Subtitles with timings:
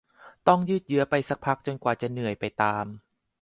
[0.47, 2.85] ต้องยืดเยื้อไปสักพักจนกว่าจะเหนื่อยไปตาม